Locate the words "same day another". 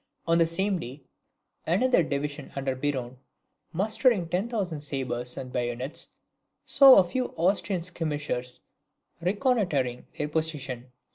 0.47-2.01